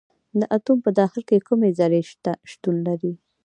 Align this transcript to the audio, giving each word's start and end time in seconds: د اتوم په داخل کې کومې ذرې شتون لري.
د 0.39 0.41
اتوم 0.55 0.77
په 0.85 0.91
داخل 0.99 1.21
کې 1.29 1.45
کومې 1.47 1.69
ذرې 1.79 2.01
شتون 2.51 2.75
لري. 2.87 3.13